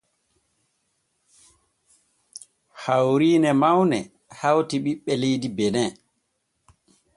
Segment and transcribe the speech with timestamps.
[2.81, 3.97] Hawriine mawne
[4.39, 5.91] hawti ɓiɓɓe leydi benin.